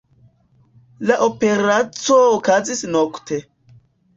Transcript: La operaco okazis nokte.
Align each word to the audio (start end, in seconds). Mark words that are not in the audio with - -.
La 1.09 1.17
operaco 1.27 2.17
okazis 2.39 2.83
nokte. 2.97 3.43